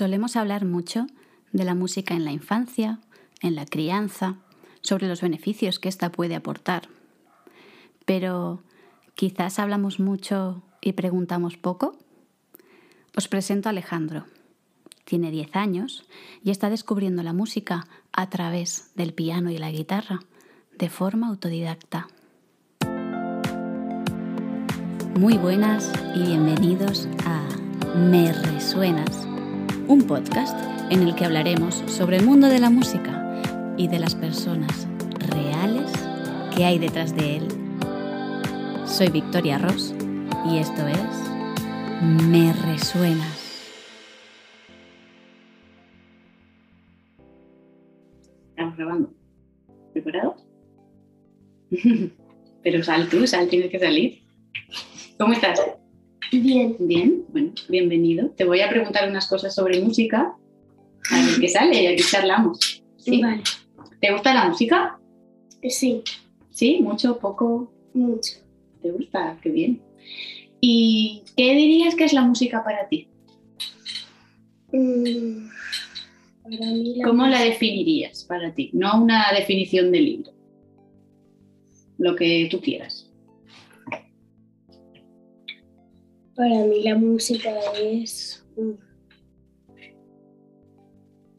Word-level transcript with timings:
Solemos 0.00 0.36
hablar 0.36 0.64
mucho 0.64 1.06
de 1.52 1.62
la 1.62 1.74
música 1.74 2.14
en 2.14 2.24
la 2.24 2.32
infancia, 2.32 3.00
en 3.42 3.54
la 3.54 3.66
crianza, 3.66 4.36
sobre 4.80 5.08
los 5.08 5.20
beneficios 5.20 5.78
que 5.78 5.90
ésta 5.90 6.10
puede 6.10 6.34
aportar. 6.34 6.88
Pero 8.06 8.62
quizás 9.14 9.58
hablamos 9.58 10.00
mucho 10.00 10.62
y 10.80 10.94
preguntamos 10.94 11.58
poco. 11.58 11.98
Os 13.14 13.28
presento 13.28 13.68
a 13.68 13.72
Alejandro. 13.72 14.24
Tiene 15.04 15.30
10 15.30 15.54
años 15.54 16.06
y 16.42 16.50
está 16.50 16.70
descubriendo 16.70 17.22
la 17.22 17.34
música 17.34 17.86
a 18.10 18.30
través 18.30 18.92
del 18.94 19.12
piano 19.12 19.50
y 19.50 19.58
la 19.58 19.70
guitarra 19.70 20.20
de 20.78 20.88
forma 20.88 21.28
autodidacta. 21.28 22.08
Muy 25.18 25.36
buenas 25.36 25.92
y 26.14 26.20
bienvenidos 26.22 27.06
a 27.26 27.46
Me 27.94 28.32
Resuenas, 28.32 29.26
un 29.90 30.06
podcast 30.06 30.56
en 30.92 31.02
el 31.02 31.16
que 31.16 31.24
hablaremos 31.24 31.82
sobre 31.88 32.16
el 32.18 32.24
mundo 32.24 32.46
de 32.46 32.60
la 32.60 32.70
música 32.70 33.42
y 33.76 33.88
de 33.88 33.98
las 33.98 34.14
personas 34.14 34.86
reales 35.18 35.90
que 36.54 36.64
hay 36.64 36.78
detrás 36.78 37.16
de 37.16 37.38
él. 37.38 37.48
Soy 38.86 39.08
Victoria 39.08 39.58
Ross 39.58 39.92
y 40.48 40.58
esto 40.58 40.86
es 40.86 42.04
Me 42.22 42.52
Resuenas. 42.52 43.82
Estamos 48.50 48.76
grabando. 48.76 49.12
¿Preparados? 49.92 50.46
Pero 52.62 52.84
sal 52.84 53.08
tú, 53.08 53.26
sal, 53.26 53.48
tienes 53.48 53.72
que 53.72 53.80
salir. 53.80 54.22
¿Cómo 55.18 55.32
estás? 55.32 55.60
Bien. 56.32 56.76
Bien, 56.78 57.24
bueno, 57.28 57.52
bienvenido. 57.68 58.30
Te 58.30 58.44
voy 58.44 58.60
a 58.60 58.68
preguntar 58.68 59.08
unas 59.08 59.26
cosas 59.28 59.54
sobre 59.54 59.80
música. 59.80 60.36
A 61.10 61.26
ver 61.26 61.40
qué 61.40 61.48
sale 61.48 61.82
y 61.82 61.86
aquí 61.86 62.02
charlamos. 62.08 62.82
¿Sí? 62.98 63.20
Vale. 63.20 63.42
¿Te 64.00 64.12
gusta 64.12 64.32
la 64.34 64.48
música? 64.48 64.98
Sí, 65.68 66.02
¿Sí? 66.50 66.78
¿Mucho? 66.80 67.18
¿Poco? 67.18 67.72
mucho. 67.92 68.34
¿Te 68.80 68.92
gusta? 68.92 69.38
Qué 69.42 69.50
bien. 69.50 69.82
¿Y 70.60 71.22
qué 71.36 71.54
dirías 71.54 71.94
que 71.94 72.04
es 72.04 72.12
la 72.12 72.22
música 72.22 72.62
para 72.62 72.88
ti? 72.88 73.08
Mm, 74.72 75.48
Para 76.44 76.66
mí 76.72 76.94
la, 76.96 77.04
¿Cómo 77.08 77.26
la 77.26 77.42
definirías 77.42 78.24
para 78.24 78.54
ti? 78.54 78.70
No 78.72 79.02
una 79.02 79.32
definición 79.32 79.90
de 79.90 80.00
libro. 80.00 80.32
Lo 81.98 82.14
que 82.14 82.46
tú 82.50 82.60
quieras. 82.60 83.09
Para 86.40 86.64
mí 86.64 86.82
la 86.84 86.94
música 86.96 87.50
es... 87.78 88.42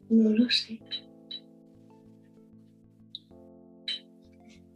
No 0.08 0.30
lo 0.30 0.48
sé. 0.48 0.78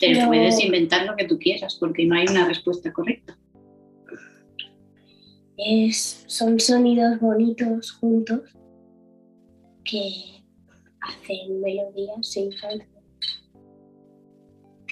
Te 0.00 0.14
No. 0.14 0.26
puedes 0.26 0.58
inventar 0.64 1.06
lo 1.06 1.14
que 1.14 1.28
tú 1.28 1.38
quieras 1.38 1.76
porque 1.78 2.04
no 2.06 2.16
hay 2.16 2.26
una 2.28 2.48
respuesta 2.48 2.92
correcta. 2.92 3.38
Es, 5.58 6.24
son 6.26 6.58
sonidos 6.58 7.20
bonitos 7.20 7.92
juntos 7.92 8.40
que 9.84 10.42
hacen 11.02 11.60
melodías 11.60 12.26
sin 12.26 12.50
canción. 12.50 12.88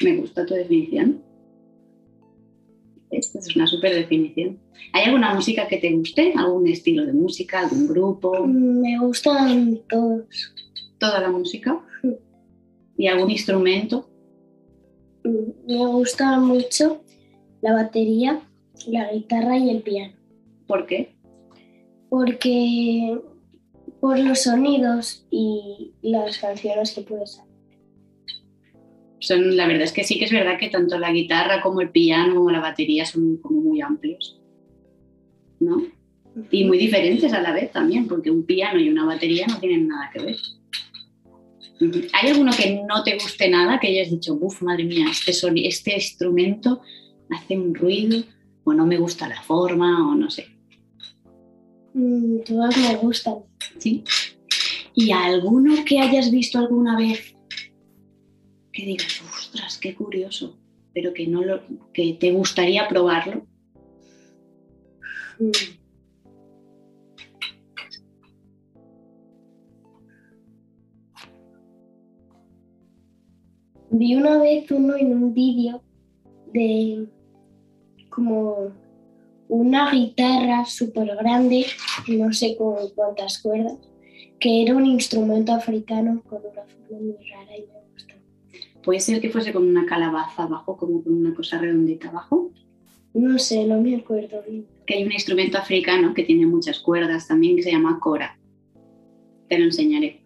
Me 0.00 0.16
gusta 0.18 0.46
tu 0.46 0.54
definición. 0.54 1.24
¿Ves? 3.10 3.34
Es 3.34 3.56
una 3.56 3.66
súper 3.66 3.94
definición. 3.96 4.60
¿Hay 4.94 5.04
alguna 5.04 5.34
música 5.34 5.68
que 5.68 5.76
te 5.76 5.92
guste? 5.92 6.32
¿Algún 6.36 6.68
estilo 6.68 7.04
de 7.04 7.12
música? 7.12 7.60
¿Algún 7.60 7.88
grupo? 7.88 8.46
Me 8.46 8.98
gustan 8.98 9.80
todos. 9.88 10.54
¿Toda 10.98 11.20
la 11.20 11.30
música? 11.30 11.80
¿Y 12.96 13.08
algún 13.08 13.30
instrumento? 13.30 14.08
Me 15.22 15.84
gusta 15.86 16.38
mucho 16.38 17.02
la 17.60 17.74
batería, 17.74 18.40
la 18.86 19.12
guitarra 19.12 19.58
y 19.58 19.70
el 19.70 19.82
piano. 19.82 20.14
¿Por 20.66 20.86
qué? 20.86 21.14
porque 22.14 23.18
por 23.98 24.20
los 24.20 24.42
sonidos 24.42 25.26
y 25.32 25.94
las 26.00 26.38
canciones 26.38 26.92
que 26.92 27.00
puedes 27.00 27.40
hacer. 27.40 27.52
Son, 29.18 29.56
la 29.56 29.66
verdad 29.66 29.82
es 29.82 29.92
que 29.92 30.04
sí 30.04 30.20
que 30.20 30.26
es 30.26 30.30
verdad 30.30 30.56
que 30.56 30.68
tanto 30.68 30.96
la 30.96 31.10
guitarra 31.10 31.60
como 31.60 31.80
el 31.80 31.90
piano 31.90 32.44
o 32.44 32.50
la 32.52 32.60
batería 32.60 33.04
son 33.04 33.38
como 33.38 33.62
muy 33.62 33.80
amplios. 33.80 34.40
¿No? 35.60 35.82
Y 36.50 36.64
muy 36.64 36.78
diferentes 36.78 37.32
a 37.32 37.40
la 37.40 37.52
vez 37.52 37.70
también, 37.72 38.08
porque 38.08 38.30
un 38.30 38.44
piano 38.44 38.80
y 38.80 38.88
una 38.88 39.04
batería 39.04 39.46
no 39.46 39.58
tienen 39.60 39.86
nada 39.88 40.10
que 40.12 40.22
ver. 40.22 40.36
¿Hay 42.12 42.30
alguno 42.30 42.52
que 42.56 42.82
no 42.88 43.02
te 43.04 43.14
guste 43.14 43.48
nada, 43.48 43.78
que 43.78 43.88
hayas 43.88 44.10
dicho, 44.10 44.34
uff, 44.40 44.62
madre 44.62 44.84
mía, 44.84 45.06
este, 45.10 45.32
soni- 45.32 45.66
este 45.66 45.94
instrumento 45.94 46.80
hace 47.30 47.56
un 47.58 47.74
ruido, 47.74 48.22
o 48.64 48.72
no 48.72 48.86
me 48.86 48.96
gusta 48.98 49.28
la 49.28 49.42
forma, 49.42 50.08
o 50.10 50.14
no 50.14 50.30
sé? 50.30 50.46
Mm, 51.94 52.38
Todas 52.46 52.76
me 52.76 52.96
gustan. 52.96 53.34
¿Sí? 53.78 54.02
¿Y 54.94 55.10
alguno 55.12 55.84
que 55.84 55.98
hayas 56.00 56.30
visto 56.30 56.58
alguna 56.58 56.96
vez 56.96 57.36
que 58.72 58.86
digas, 58.86 59.20
ostras, 59.32 59.78
qué 59.78 59.94
curioso, 59.94 60.58
pero 60.94 61.12
que, 61.12 61.26
no 61.26 61.42
lo, 61.42 61.62
que 61.92 62.16
te 62.18 62.32
gustaría 62.32 62.88
probarlo? 62.88 63.46
Mm. 65.38 65.50
Vi 73.90 74.16
una 74.16 74.38
vez 74.38 74.70
uno 74.72 74.96
en 74.96 75.12
un 75.12 75.34
vídeo 75.34 75.80
de 76.52 77.06
como 78.10 78.72
una 79.48 79.90
guitarra 79.92 80.64
súper 80.64 81.14
grande, 81.16 81.66
no 82.08 82.32
sé 82.32 82.56
con 82.56 82.74
cuántas 82.94 83.40
cuerdas, 83.40 83.78
que 84.40 84.62
era 84.62 84.74
un 84.74 84.86
instrumento 84.86 85.52
africano 85.52 86.22
con 86.28 86.38
una 86.38 86.62
forma 86.62 86.98
muy 86.98 87.28
rara 87.30 87.56
y 87.56 87.60
me 87.62 87.92
gustó. 87.92 88.14
Puede 88.82 89.00
ser 89.00 89.20
que 89.20 89.30
fuese 89.30 89.52
con 89.52 89.64
una 89.68 89.86
calabaza 89.86 90.44
abajo, 90.44 90.76
como 90.76 91.02
con 91.02 91.14
una 91.14 91.34
cosa 91.34 91.58
redondita 91.58 92.08
abajo. 92.08 92.50
No 93.14 93.38
sé, 93.38 93.64
no 93.64 93.80
me 93.80 93.96
acuerdo 93.96 94.42
bien. 94.48 94.66
Que 94.86 94.94
hay 94.94 95.04
un 95.04 95.12
instrumento 95.12 95.56
africano 95.56 96.12
que 96.14 96.24
tiene 96.24 96.46
muchas 96.46 96.80
cuerdas 96.80 97.28
también, 97.28 97.56
que 97.56 97.62
se 97.62 97.70
llama 97.70 97.98
cora. 98.00 98.38
Te 99.48 99.58
lo 99.58 99.64
enseñaré 99.64 100.20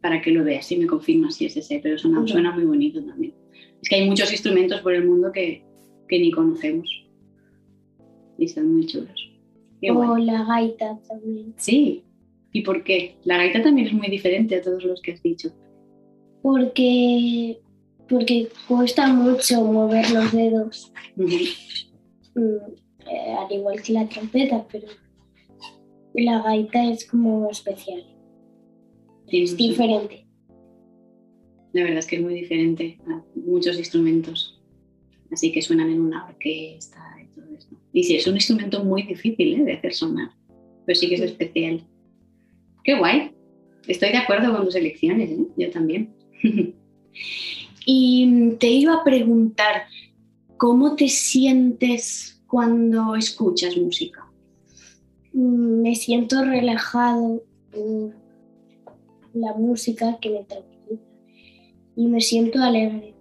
para 0.00 0.22
que 0.22 0.30
lo 0.30 0.44
veas 0.44 0.70
y 0.70 0.76
me 0.76 0.86
confirmas 0.86 1.34
si 1.34 1.46
es 1.46 1.56
ese, 1.56 1.80
pero 1.82 1.98
suena, 1.98 2.52
muy 2.52 2.64
bonito 2.64 3.04
también. 3.04 3.34
Es 3.82 3.88
que 3.88 3.96
hay 3.96 4.08
muchos 4.08 4.30
instrumentos 4.30 4.80
por 4.80 4.94
el 4.94 5.04
mundo 5.04 5.32
que, 5.32 5.64
que 6.08 6.18
ni 6.18 6.30
conocemos 6.30 6.88
y 8.38 8.48
son 8.48 8.72
muy 8.72 8.86
chulos. 8.86 9.30
Qué. 9.80 9.90
O 9.90 10.16
la 10.16 10.44
gaita 10.44 10.98
también. 11.08 11.54
Sí. 11.56 12.04
¿Y 12.52 12.62
por 12.62 12.82
qué? 12.84 13.16
La 13.24 13.36
gaita 13.36 13.62
también 13.62 13.88
es 13.88 13.92
muy 13.92 14.08
diferente 14.08 14.56
a 14.56 14.62
todos 14.62 14.84
los 14.84 15.02
que 15.02 15.12
has 15.12 15.22
dicho. 15.22 15.50
Porque, 16.40 17.58
porque 18.08 18.48
cuesta 18.66 19.12
mucho 19.12 19.62
mover 19.64 20.10
los 20.10 20.32
dedos, 20.32 20.92
eh, 22.38 23.34
al 23.38 23.52
igual 23.52 23.82
que 23.82 23.92
la 23.92 24.08
trompeta, 24.08 24.66
pero 24.70 24.86
la 26.14 26.42
gaita 26.42 26.90
es 26.90 27.06
como 27.06 27.50
especial, 27.50 28.04
es 29.30 29.56
diferente. 29.56 30.26
La 31.72 31.82
verdad 31.82 31.98
es 31.98 32.06
que 32.06 32.16
es 32.16 32.22
muy 32.22 32.34
diferente 32.34 32.98
a 33.06 33.22
muchos 33.34 33.78
instrumentos. 33.78 34.58
Así 35.30 35.52
que 35.52 35.60
suenan 35.60 35.90
en 35.90 36.00
una 36.00 36.26
orquesta 36.26 36.98
y 37.22 37.26
todo 37.34 37.54
eso. 37.54 37.68
Y 37.92 38.02
sí, 38.04 38.16
es 38.16 38.26
un 38.26 38.34
instrumento 38.34 38.82
muy 38.84 39.02
difícil 39.02 39.60
¿eh? 39.60 39.64
de 39.64 39.72
hacer 39.74 39.94
sonar, 39.94 40.30
pero 40.86 40.98
sí 40.98 41.08
que 41.08 41.16
es 41.16 41.20
especial. 41.20 41.82
Qué 42.84 42.98
guay. 42.98 43.32
Estoy 43.86 44.10
de 44.10 44.18
acuerdo 44.18 44.52
con 44.54 44.64
tus 44.64 44.74
elecciones, 44.74 45.30
¿eh? 45.30 45.46
yo 45.56 45.70
también. 45.70 46.14
y 47.86 48.52
te 48.58 48.68
iba 48.68 48.94
a 48.94 49.04
preguntar, 49.04 49.82
¿cómo 50.56 50.96
te 50.96 51.08
sientes 51.08 52.37
cuando 52.48 53.14
escuchas 53.14 53.76
música? 53.76 54.26
Mm, 55.32 55.82
Me 55.82 55.94
siento 55.94 56.42
relajado 56.44 57.42
por 57.70 58.14
la 59.34 59.52
música 59.54 60.18
que 60.20 60.30
me 60.30 60.44
tranquiliza 60.44 61.02
y 61.94 62.06
me 62.06 62.20
siento 62.20 62.60
alegre. 62.60 63.14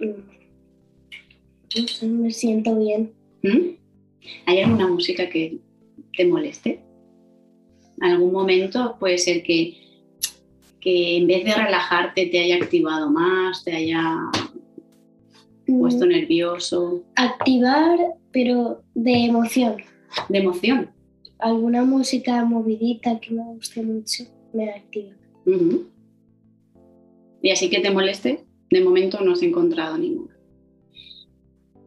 Mm, 0.00 0.34
No 1.80 1.88
sé, 1.88 2.06
me 2.06 2.30
siento 2.30 2.78
bien. 2.78 3.12
¿Mm? 3.42 3.76
¿Hay 4.46 4.60
alguna 4.60 4.88
música 4.88 5.28
que 5.28 5.58
te 6.16 6.24
moleste? 6.26 6.80
¿Algún 8.00 8.32
momento 8.32 8.96
puede 8.98 9.18
ser 9.18 9.42
que, 9.42 9.76
que 10.80 11.16
en 11.16 11.26
vez 11.26 11.44
de 11.44 11.54
relajarte 11.54 12.26
te 12.26 12.40
haya 12.40 12.56
activado 12.56 13.10
más, 13.10 13.64
te 13.64 13.72
haya 13.72 14.16
puesto 15.66 16.06
nervioso, 16.06 17.02
Activar, 17.16 17.98
pero 18.32 18.82
de 18.94 19.24
emoción. 19.26 19.76
de 20.28 20.38
emoción? 20.38 20.90
alguna 21.38 21.84
música 21.84 22.42
movidita 22.44 23.20
que 23.20 23.32
me 23.34 23.42
guste 23.54 23.82
mucho. 23.82 24.24
me 24.52 24.70
activa. 24.70 25.12
Ujú. 25.46 25.86
Y 27.42 27.50
así 27.50 27.68
que 27.68 27.80
te 27.80 27.90
moleste, 27.90 28.44
de 28.70 28.80
momento 28.80 29.20
no 29.20 29.32
has 29.32 29.42
encontrado 29.42 29.98
ninguna. 29.98 30.34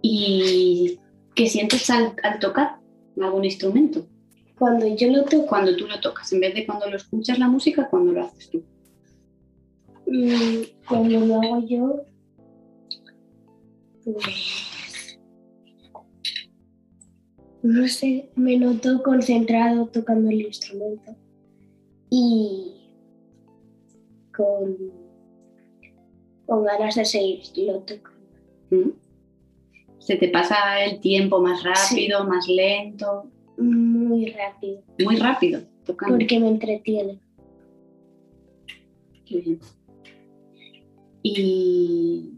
¿Y 0.01 0.99
qué 1.35 1.47
sientes 1.47 1.89
al, 1.89 2.13
al 2.23 2.39
tocar 2.39 2.77
algún 3.19 3.45
instrumento? 3.45 4.05
Cuando 4.59 4.87
yo 4.95 5.09
lo 5.11 5.23
toco, 5.23 5.47
Cuando 5.47 5.75
tú 5.75 5.87
lo 5.87 5.99
tocas, 5.99 6.31
en 6.33 6.39
vez 6.39 6.53
de 6.55 6.65
cuando 6.65 6.89
lo 6.89 6.97
escuchas 6.97 7.39
la 7.39 7.47
música, 7.47 7.87
cuando 7.89 8.11
lo 8.11 8.25
haces 8.25 8.49
tú. 8.49 8.63
mm, 10.07 10.85
cuando 10.87 11.19
lo 11.25 11.41
hago 11.41 11.67
yo, 11.67 12.01
no 17.63 17.87
sé, 17.87 18.29
me 18.35 18.57
noto 18.57 19.03
concentrado 19.03 19.87
tocando 19.87 20.29
el 20.29 20.41
instrumento 20.41 21.15
y 22.09 22.71
con, 24.35 24.77
con 26.45 26.63
ganas 26.63 26.95
de 26.95 27.05
seguirlo 27.05 27.79
tocando. 27.81 28.17
¿Mm? 28.69 28.91
¿Se 29.99 30.15
te 30.15 30.29
pasa 30.29 30.83
el 30.85 31.01
tiempo 31.01 31.41
más 31.41 31.63
rápido, 31.63 32.23
más 32.23 32.47
lento? 32.47 33.29
Muy 33.57 34.27
rápido, 34.27 34.81
Muy 35.03 35.17
rápido, 35.17 35.61
tocando. 35.83 36.15
porque 36.15 36.39
me 36.39 36.47
entretiene. 36.47 37.19
Qué 39.25 39.41
bien. 39.41 39.59
¿Y 41.23 42.31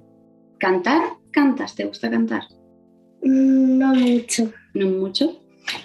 cantar? 0.57 1.19
¿Cantas? 1.31 1.76
¿Te 1.76 1.86
gusta 1.86 2.10
cantar? 2.10 2.44
Mm, 3.24 3.78
No 3.78 3.94
mucho. 3.96 4.52
No 4.74 4.88
mucho. 4.88 5.42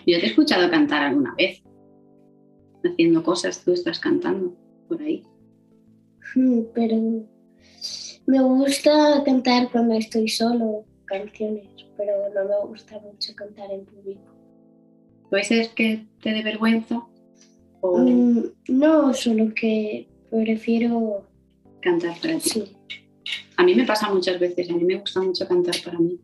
Yo 0.06 0.18
te 0.18 0.26
he 0.26 0.28
escuchado 0.28 0.70
cantar 0.70 1.02
alguna 1.02 1.34
vez. 1.36 1.62
Haciendo 2.84 3.22
cosas, 3.22 3.62
tú 3.64 3.72
estás 3.72 3.98
cantando 3.98 4.54
por 4.88 5.00
ahí. 5.00 5.22
Mm, 6.36 6.60
pero 6.74 6.96
me 8.26 8.42
gusta 8.42 9.22
cantar 9.24 9.70
cuando 9.70 9.94
estoy 9.94 10.28
solo 10.28 10.84
canciones, 11.06 11.66
pero 11.96 12.12
no 12.34 12.44
me 12.48 12.68
gusta 12.68 12.98
mucho 13.00 13.34
cantar 13.34 13.70
en 13.70 13.84
público. 13.84 14.20
¿Puede 15.30 15.44
ser 15.44 15.68
que 15.74 16.06
te 16.22 16.30
dé 16.30 16.42
vergüenza? 16.42 17.02
¿O 17.80 17.98
Mm, 17.98 18.44
no, 18.68 19.12
solo 19.14 19.52
que 19.54 20.08
prefiero, 20.30 21.26
cantar 21.80 22.16
para 22.20 22.34
ti? 22.38 22.50
sí, 22.50 22.73
A 23.56 23.64
mí 23.64 23.74
me 23.74 23.84
pasa 23.84 24.12
muchas 24.12 24.38
veces, 24.40 24.70
a 24.70 24.74
mí 24.74 24.84
me 24.84 24.96
gusta 24.96 25.20
mucho 25.20 25.46
cantar 25.46 25.76
para 25.84 25.98
mí. 25.98 26.18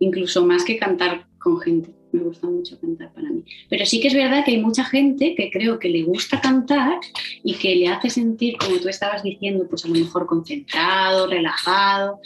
Incluso 0.00 0.44
más 0.44 0.64
que 0.64 0.78
cantar 0.78 1.26
con 1.38 1.60
gente, 1.60 1.90
me 2.12 2.22
gusta 2.22 2.48
mucho 2.48 2.78
cantar 2.80 3.12
para 3.12 3.30
mí. 3.30 3.44
Pero 3.68 3.86
sí 3.86 4.00
que 4.00 4.08
es 4.08 4.14
verdad 4.14 4.44
que 4.44 4.52
hay 4.52 4.60
mucha 4.60 4.84
gente 4.84 5.34
que 5.36 5.50
creo 5.50 5.78
que 5.78 5.88
le 5.88 6.02
gusta 6.02 6.40
cantar 6.40 6.98
y 7.42 7.54
que 7.54 7.76
le 7.76 7.88
hace 7.88 8.10
sentir, 8.10 8.56
como 8.56 8.76
tú 8.78 8.88
estabas 8.88 9.22
diciendo, 9.22 9.66
pues 9.68 9.84
a 9.84 9.88
lo 9.88 9.94
mejor 9.94 10.26
concentrado, 10.26 11.26
relajado, 11.26 12.20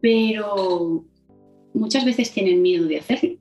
pero 0.00 1.04
muchas 1.74 2.04
veces 2.04 2.32
tienen 2.32 2.62
miedo 2.62 2.86
de 2.86 2.98
hacerlo. 2.98 3.36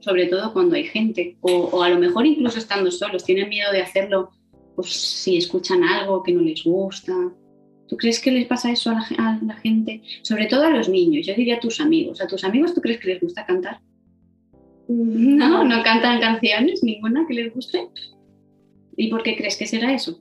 Sobre 0.00 0.26
todo 0.26 0.52
cuando 0.52 0.74
hay 0.74 0.84
gente, 0.84 1.36
o, 1.40 1.82
a 1.82 1.88
lo 1.88 1.98
mejor 1.98 2.26
incluso 2.26 2.58
estando 2.58 2.90
solos, 2.90 3.24
tienen 3.24 3.48
miedo 3.48 3.70
de 3.72 3.82
hacerlo 3.82 4.30
pues, 4.74 4.90
si 4.90 5.36
escuchan 5.36 5.84
algo 5.84 6.22
que 6.22 6.32
no 6.32 6.40
les 6.40 6.64
gusta, 6.64 7.14
¿Tú 7.92 7.98
crees 7.98 8.20
que 8.20 8.30
les 8.30 8.46
pasa 8.46 8.72
eso 8.72 8.88
a 8.88 8.94
la, 8.94 9.02
ge- 9.02 9.16
a 9.18 9.38
la 9.44 9.52
gente? 9.56 10.00
Sobre 10.22 10.46
todo 10.46 10.62
a 10.64 10.70
los 10.70 10.88
niños, 10.88 11.26
yo 11.26 11.34
diría 11.34 11.56
a 11.56 11.60
tus 11.60 11.78
amigos. 11.78 12.22
¿A 12.22 12.26
tus 12.26 12.42
amigos 12.42 12.72
tú 12.74 12.80
crees 12.80 12.98
que 12.98 13.08
les 13.08 13.20
gusta 13.20 13.44
cantar? 13.44 13.80
Mm, 14.88 15.36
No, 15.36 15.62
no 15.62 15.82
cantan 15.82 16.18
canciones, 16.18 16.82
ninguna 16.82 17.26
que 17.28 17.34
les 17.34 17.52
guste. 17.52 17.88
¿Y 18.96 19.10
por 19.10 19.22
qué 19.22 19.36
crees 19.36 19.58
que 19.58 19.66
será 19.66 19.92
eso? 19.92 20.18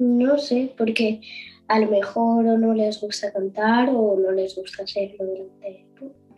no 0.00 0.36
sé, 0.38 0.72
porque 0.76 1.20
a 1.68 1.78
lo 1.78 1.88
mejor 1.88 2.44
o 2.44 2.58
no 2.58 2.74
les 2.74 3.00
gusta 3.00 3.32
cantar 3.32 3.90
o 3.90 4.18
no 4.18 4.32
les 4.32 4.56
gusta 4.56 4.82
hacerlo 4.82 5.24
delante 5.26 5.86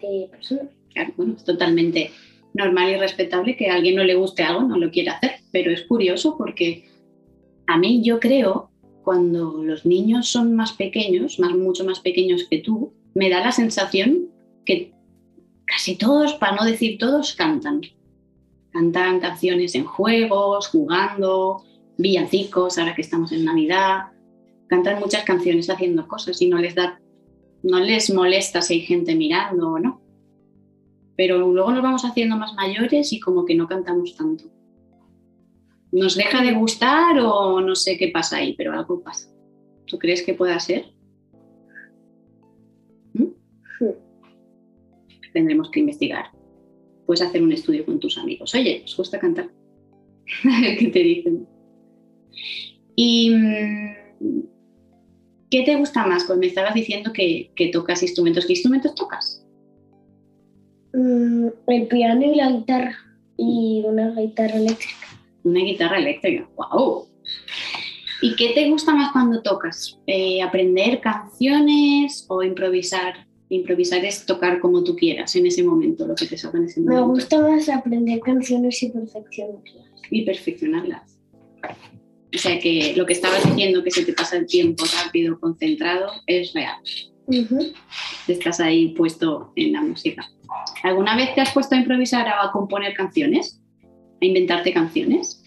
de 0.03 0.29
personas. 0.31 0.67
Claro, 0.93 1.15
bueno, 1.17 1.35
es 1.39 1.45
totalmente 1.45 2.11
normal 2.53 2.91
y 2.91 2.97
respetable 2.97 3.57
que 3.57 3.71
a 3.71 3.75
alguien 3.77 3.95
no 3.95 4.05
le 4.05 4.17
guste 4.17 4.43
algo, 4.43 4.65
no 4.65 4.77
lo 4.77 4.91
quiera 4.91 5.13
hacer, 5.15 5.37
pero 5.51 5.71
es 5.71 5.83
curioso 5.85 6.37
porque 6.37 6.85
a 7.69 7.79
mí 7.79 8.03
yo 8.05 8.21
creo 8.21 8.72
cuando 9.03 9.63
los 9.63 9.85
niños 9.85 10.29
son 10.29 10.55
más 10.55 10.73
pequeños, 10.73 11.39
más, 11.39 11.55
mucho 11.55 11.85
más 11.85 12.01
pequeños 12.01 12.47
que 12.49 12.59
tú, 12.59 12.93
me 13.15 13.29
da 13.29 13.41
la 13.41 13.53
sensación 13.53 14.29
que 14.65 14.93
casi 15.67 15.97
todos, 15.97 16.35
para 16.35 16.57
no 16.57 16.65
decir 16.65 16.99
todos, 16.99 17.35
cantan. 17.35 17.81
Cantan 18.71 19.21
canciones 19.21 19.75
en 19.75 19.85
juegos, 19.85 20.69
jugando, 20.69 21.65
villancicos, 21.99 22.79
ahora 22.79 22.95
que 22.95 23.03
estamos 23.03 23.33
en 23.33 23.45
Navidad. 23.45 24.13
Cantan 24.69 25.01
muchas 25.01 25.25
canciones 25.25 25.69
haciendo 25.69 26.09
cosas 26.09 26.41
y 26.41 26.49
no 26.49 26.59
les 26.59 26.75
da, 26.75 27.01
no 27.63 27.81
les 27.81 28.13
molesta 28.13 28.63
si 28.63 28.75
hay 28.75 28.81
gente 28.81 29.15
mirando 29.15 29.73
o 29.73 29.79
no. 29.79 30.01
Pero 31.17 31.39
luego 31.39 31.73
nos 31.73 31.83
vamos 31.83 32.05
haciendo 32.05 32.37
más 32.37 32.55
mayores 32.55 33.13
y 33.13 33.21
como 33.21 33.45
que 33.45 33.55
no 33.55 33.69
cantamos 33.69 34.17
tanto. 34.17 34.45
Nos 35.93 36.17
deja 36.17 36.43
de 36.43 36.55
gustar 36.55 37.19
o 37.21 37.61
no 37.61 37.75
sé 37.75 37.99
qué 37.99 38.09
pasa 38.09 38.39
ahí, 38.39 38.55
pero 38.57 38.73
algo 38.73 39.03
pasa. 39.03 39.29
¿Tú 39.87 39.99
crees 39.99 40.23
que 40.23 40.33
pueda 40.33 40.59
ser? 40.59 40.87
¿Mm? 43.13 43.27
Tendremos 45.35 45.71
que 45.71 45.81
investigar. 45.81 46.31
Puedes 47.07 47.23
hacer 47.23 47.43
un 47.43 47.53
estudio 47.53 47.85
con 47.85 48.01
tus 48.01 48.17
amigos. 48.17 48.55
Oye, 48.55 48.83
¿os 48.85 48.97
gusta 48.97 49.19
cantar? 49.19 49.51
A 50.45 50.61
ver 50.63 50.79
¿Qué 50.79 50.89
te 50.89 50.99
dicen? 51.01 51.47
¿Y 52.97 53.31
mm, 53.31 54.43
qué 55.51 55.63
te 55.63 55.77
gusta 55.77 56.07
más? 56.07 56.25
Pues 56.25 56.39
me 56.39 56.47
estabas 56.47 56.75
diciendo 56.75 57.13
que, 57.13 57.53
que 57.55 57.69
tocas 57.69 58.03
instrumentos. 58.03 58.47
¿Qué 58.47 58.55
instrumentos 58.55 58.95
tocas? 58.95 59.47
Mm, 60.95 61.49
el 61.67 61.87
piano 61.87 62.23
y 62.23 62.35
la 62.35 62.51
guitarra 62.51 62.97
y 63.37 63.83
una 63.85 64.15
guitarra 64.15 64.57
eléctrica. 64.57 64.95
Una 65.45 65.61
guitarra 65.61 65.99
eléctrica. 65.99 66.49
¡Wow! 66.57 67.07
¿Y 68.21 68.37
qué 68.37 68.51
te 68.55 68.71
gusta 68.71 68.95
más 68.95 69.13
cuando 69.13 69.43
tocas? 69.43 69.99
Eh, 70.07 70.41
¿Aprender 70.43 71.01
canciones 71.01 72.25
o 72.29 72.43
improvisar? 72.43 73.27
Improvisar 73.49 74.05
es 74.05 74.25
tocar 74.25 74.61
como 74.61 74.83
tú 74.85 74.95
quieras 74.97 75.35
en 75.37 75.47
ese 75.47 75.63
momento, 75.63 76.07
lo 76.07 76.15
que 76.15 76.27
te 76.27 76.39
salga 76.39 76.59
en 76.59 76.67
ese 76.67 76.81
Me 76.81 76.95
momento. 76.95 77.09
gusta 77.09 77.41
más 77.41 77.69
aprender 77.69 78.21
canciones 78.21 78.83
y 78.83 78.91
perfeccionarlas. 78.91 79.75
Y 80.11 80.23
perfeccionarlas. 80.25 81.19
O 82.35 82.39
sea 82.39 82.59
que 82.59 82.95
lo 82.97 83.05
que 83.05 83.13
estabas 83.13 83.45
diciendo, 83.45 83.83
que 83.85 83.91
se 83.91 84.05
te 84.07 84.15
pasa 84.15 84.37
el 84.37 84.47
tiempo 84.47 84.85
rápido, 85.05 85.39
concentrado, 85.39 86.11
es 86.27 86.55
real. 86.55 86.77
Ujú. 87.27 87.73
Estás 88.27 88.61
ahí 88.61 88.89
puesto 88.95 89.53
en 89.57 89.73
la 89.73 89.83
música. 89.83 90.27
¿Alguna 90.83 91.17
vez 91.17 91.35
te 91.35 91.41
has 91.41 91.53
puesto 91.53 91.75
a 91.75 91.79
improvisar 91.79 92.27
o 92.29 92.49
a 92.49 92.53
componer 92.53 92.95
canciones? 92.95 93.62
¿A 94.23 94.25
inventarte 94.25 94.73
canciones? 94.73 95.43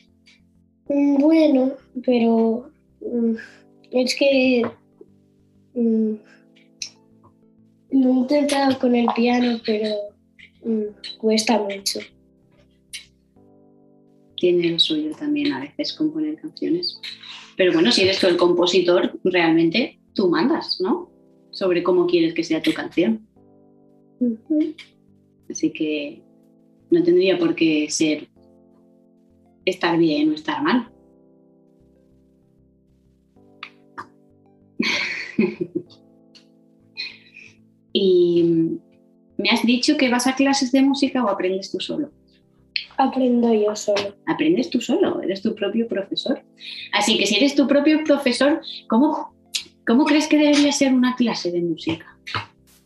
Mm, 0.89 1.17
Bueno, 1.17 1.72
pero 2.05 2.70
mm, 3.00 3.36
es 3.91 4.15
que 4.15 4.63
mm, 5.74 6.13
lo 7.91 8.10
he 8.10 8.13
intentado 8.13 8.77
con 8.77 8.94
el 8.94 9.08
piano, 9.15 9.60
pero 9.65 9.96
cuesta 11.17 11.58
mucho. 11.60 12.00
tiene 14.38 14.70
lo 14.72 14.79
suyo 14.79 15.12
también 15.17 15.53
a 15.53 15.62
veces 15.62 15.94
componer 15.94 16.36
canciones. 16.36 17.00
Pero 17.55 17.72
bueno, 17.72 17.91
si 17.91 18.01
eres 18.01 18.20
tú 18.20 18.27
el 18.27 18.36
compositor, 18.36 19.17
realmente 19.24 20.00
tú 20.13 20.29
mandas, 20.29 20.77
¿no? 20.82 21.10
Sobre 21.51 21.82
cómo 21.82 22.05
quieres 22.05 22.34
que 22.34 22.44
sea 22.44 22.62
tu 22.62 22.74
canción. 22.74 23.25
Así 25.50 25.72
que 25.72 26.22
no 26.91 27.01
tendría 27.03 27.39
por 27.39 27.55
qué 27.55 27.88
ser 27.89 28.27
estar 29.65 29.98
bien 29.98 30.29
o 30.31 30.34
estar 30.34 30.62
mal. 30.62 30.89
y 37.93 38.43
me 39.38 39.50
has 39.50 39.63
dicho 39.63 39.98
que 39.98 40.10
vas 40.10 40.27
a 40.27 40.36
clases 40.36 40.72
de 40.72 40.81
música 40.81 41.24
o 41.24 41.29
aprendes 41.29 41.72
tú 41.72 41.79
solo. 41.79 42.12
Aprendo 42.98 43.53
yo 43.53 43.75
solo. 43.75 44.15
aprendes 44.25 44.69
tú 44.69 44.79
solo, 44.79 45.22
eres 45.22 45.41
tu 45.41 45.53
propio 45.53 45.88
profesor. 45.88 46.41
Así 46.93 47.17
que 47.17 47.25
si 47.25 47.36
eres 47.36 47.55
tu 47.55 47.67
propio 47.67 48.03
profesor, 48.05 48.62
¿cómo, 48.88 49.36
cómo 49.86 50.05
crees 50.05 50.27
que 50.27 50.38
debería 50.38 50.72
ser 50.72 50.93
una 50.93 51.15
clase 51.15 51.51
de 51.51 51.62
música? 51.62 52.17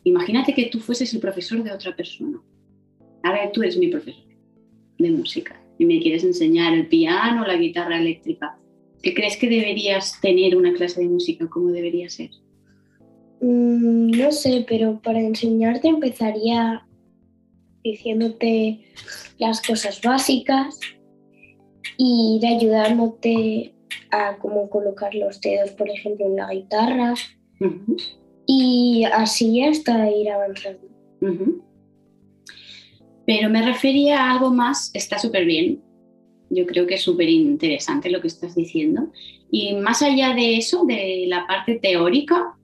Imagínate 0.03 0.55
que 0.55 0.65
tú 0.65 0.79
fueses 0.79 1.13
el 1.13 1.19
profesor 1.19 1.61
de 1.61 1.71
otra 1.71 1.95
persona. 1.95 2.41
Ahora 3.21 3.51
tú 3.51 3.61
eres 3.61 3.77
mi 3.77 3.89
profesor 3.89 4.23
de 4.97 5.11
música 5.11 5.61
y 5.79 5.85
me 5.85 5.99
quieres 5.99 6.23
enseñar 6.23 6.73
el 6.73 6.87
piano, 6.87 7.47
la 7.47 7.55
guitarra 7.55 7.97
eléctrica. 7.97 8.59
¿Qué 9.01 9.13
crees 9.15 9.37
que 9.37 9.49
deberías 9.49 10.19
tener 10.21 10.55
una 10.57 10.73
clase 10.73 11.01
de 11.01 11.07
música? 11.07 11.47
¿Cómo 11.49 11.69
debería 11.69 12.09
ser? 12.09 12.29
Mm, 13.41 14.11
no 14.11 14.31
sé, 14.33 14.65
pero 14.67 14.99
para 15.01 15.21
enseñarte 15.21 15.87
empezaría 15.87 16.85
diciéndote 17.81 18.81
las 19.37 19.61
cosas 19.61 20.01
básicas 20.01 20.77
y 21.97 22.39
ir 22.41 22.45
ayudándote 22.45 23.73
a 24.11 24.37
cómo 24.37 24.69
colocar 24.69 25.15
los 25.15 25.39
dedos, 25.39 25.71
por 25.71 25.89
ejemplo, 25.89 26.25
en 26.25 26.35
la 26.35 26.53
guitarra 26.53 27.13
y 28.45 29.05
así 29.13 29.63
hasta 29.63 30.11
ir 30.11 30.29
avanzando. 30.29 30.89
Pero 33.29 33.47
me 33.47 33.63
refería 33.63 34.23
a 34.23 34.31
algo 34.31 34.51
más, 34.51 34.89
está 34.95 35.19
súper 35.19 35.45
bien. 35.45 35.83
Yo 36.49 36.65
creo 36.65 36.87
que 36.87 36.95
es 36.95 37.03
súper 37.03 37.29
interesante 37.29 38.09
lo 38.09 38.21
que 38.21 38.27
estás 38.27 38.55
diciendo. 38.55 39.11
Y 39.51 39.75
más 39.75 40.01
allá 40.01 40.33
de 40.33 40.57
eso, 40.57 40.83
de 40.83 41.25
la 41.27 41.45
parte 41.45 41.75
teórica, 41.75 42.57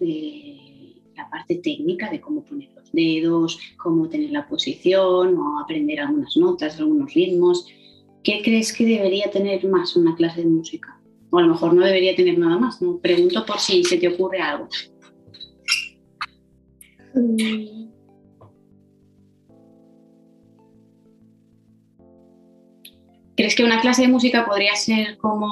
de 0.00 1.00
la 1.16 1.30
parte 1.30 1.60
técnica 1.62 2.10
de 2.10 2.20
cómo 2.20 2.42
poner 2.42 2.70
los 2.74 2.90
dedos, 2.90 3.60
cómo 3.76 4.08
tener 4.08 4.32
la 4.32 4.48
posición 4.48 5.38
o 5.38 5.60
aprender 5.60 6.00
algunas 6.00 6.36
notas, 6.36 6.80
algunos 6.80 7.14
ritmos. 7.14 7.64
¿Qué 8.24 8.42
crees 8.42 8.72
que 8.72 8.84
debería 8.84 9.30
tener 9.30 9.64
más 9.68 9.94
una 9.94 10.16
clase 10.16 10.40
de 10.40 10.48
música? 10.48 11.00
O 11.30 11.38
a 11.38 11.42
lo 11.42 11.52
mejor 11.52 11.72
no 11.72 11.86
debería 11.86 12.16
tener 12.16 12.36
nada 12.36 12.58
más, 12.58 12.82
¿no? 12.82 12.98
Pregunto 12.98 13.46
por 13.46 13.60
si 13.60 13.84
se 13.84 13.98
te 13.98 14.08
ocurre 14.08 14.40
algo. 14.40 14.68
Mm, 17.14 17.87
¿Crees 23.38 23.54
que 23.54 23.62
una 23.62 23.80
clase 23.80 24.02
de 24.02 24.08
música 24.08 24.44
podría 24.44 24.74
ser 24.74 25.16
como 25.16 25.46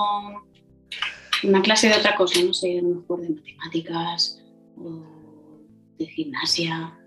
una 1.45 1.63
clase 1.63 1.89
de 1.89 1.95
otra 1.95 2.17
cosa? 2.17 2.43
No 2.43 2.53
sé, 2.53 2.81
a 2.81 2.83
lo 2.83 2.97
mejor 2.97 3.21
de 3.21 3.31
matemáticas 3.31 4.43
o 4.77 5.05
de 5.97 6.07
gimnasia. 6.07 6.99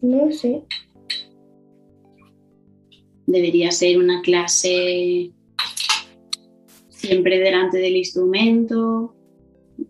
No 0.00 0.30
sé. 0.30 0.62
Debería 3.26 3.72
ser 3.72 3.98
una 3.98 4.22
clase 4.22 5.32
siempre 6.88 7.40
delante 7.40 7.78
del 7.78 7.96
instrumento, 7.96 9.16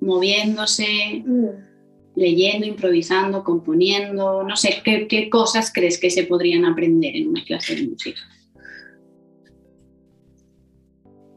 moviéndose, 0.01 1.23
Mm, 1.27 1.74
leyendo, 2.15 2.67
improvisando, 2.67 3.45
componiendo. 3.45 4.43
No 4.43 4.57
sé, 4.57 4.81
¿qué, 4.85 5.07
qué 5.09 5.29
cosas 5.29 5.73
crees 5.73 5.99
que 5.99 6.11
se 6.11 6.25
podrían 6.25 6.65
aprender 6.65 7.17
en 7.17 7.29
una 7.29 7.45
clase 7.45 7.77
de 7.77 7.89
música? 7.89 8.21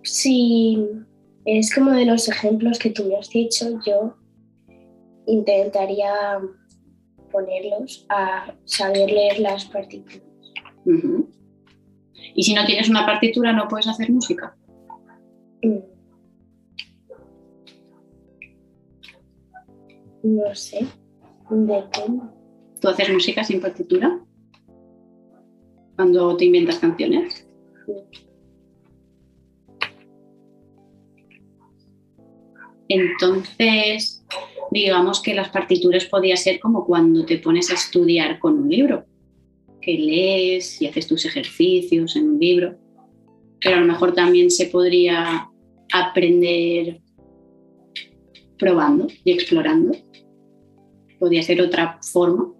Si 0.04 0.78
es 1.46 1.74
como 1.74 1.92
de 1.92 2.06
los 2.06 2.30
ejemplos 2.30 2.80
que 2.80 2.92
tú 2.92 3.06
me 3.06 3.18
has 3.18 3.30
dicho, 3.30 3.80
yo 3.86 4.16
intentaría 5.26 6.40
ponerlos 7.32 8.06
a 8.10 8.54
saber 8.66 9.12
leer 9.12 9.40
las 9.40 9.66
partituras. 9.66 10.22
Y 12.34 12.44
si 12.44 12.54
no 12.54 12.66
tienes 12.66 12.90
una 12.90 13.06
partitura, 13.06 13.52
no 13.52 13.68
puedes 13.68 13.88
hacer 13.88 14.10
música. 14.10 14.56
Mm. 15.62 15.97
No 20.24 20.56
sé, 20.56 20.86
depende. 21.50 22.24
¿Tú 22.82 22.88
haces 22.90 23.12
música 23.12 23.44
sin 23.44 23.62
partitura? 23.62 24.20
Cuando 25.96 26.38
te 26.38 26.46
inventas 26.46 26.80
canciones. 26.80 27.48
Entonces, 32.90 34.24
digamos 34.72 35.22
que 35.22 35.34
las 35.34 35.50
partituras 35.50 36.06
podía 36.06 36.38
ser 36.38 36.60
como 36.60 36.86
cuando 36.86 37.26
te 37.26 37.38
pones 37.38 37.70
a 37.72 37.74
estudiar 37.74 38.40
con 38.40 38.60
un 38.60 38.70
libro, 38.70 39.06
que 39.82 39.98
lees 39.98 40.82
y 40.82 40.88
haces 40.88 41.08
tus 41.08 41.26
ejercicios 41.26 42.16
en 42.16 42.30
un 42.30 42.40
libro, 42.40 42.78
pero 43.62 43.78
a 43.78 43.80
lo 43.80 43.86
mejor 43.86 44.14
también 44.14 44.52
se 44.52 44.68
podría 44.68 45.50
aprender 45.92 47.02
probando 48.58 49.08
y 49.24 49.32
explorando. 49.32 49.96
Podría 51.20 51.42
ser 51.44 51.62
otra 51.62 52.00
forma 52.12 52.54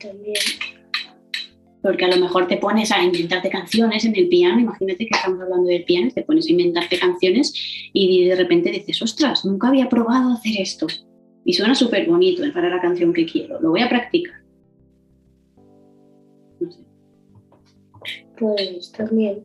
También. 0.00 0.34
porque 1.82 2.04
a 2.04 2.08
lo 2.08 2.16
mejor 2.16 2.48
te 2.48 2.56
pones 2.56 2.90
a 2.90 3.02
inventarte 3.02 3.48
canciones 3.48 4.04
en 4.04 4.16
el 4.16 4.28
piano, 4.28 4.58
imagínate 4.60 5.06
que 5.06 5.14
estamos 5.16 5.40
hablando 5.40 5.68
del 5.68 5.84
piano, 5.84 6.10
te 6.12 6.22
pones 6.22 6.46
a 6.48 6.50
inventarte 6.50 6.98
canciones 6.98 7.52
y 7.92 8.24
de 8.24 8.34
repente 8.34 8.70
dices, 8.70 9.00
ostras, 9.02 9.44
nunca 9.44 9.68
había 9.68 9.88
probado 9.88 10.32
hacer 10.32 10.54
esto. 10.58 10.86
Y 11.44 11.52
suena 11.52 11.76
súper 11.76 12.08
bonito 12.08 12.42
para 12.52 12.68
la 12.68 12.80
canción 12.82 13.12
que 13.12 13.24
quiero, 13.24 13.60
lo 13.60 13.70
voy 13.70 13.82
a 13.82 13.88
practicar. 13.88 14.34
No 16.58 16.70
sé, 16.72 16.80
Pues 18.36 18.90
también. 18.92 19.44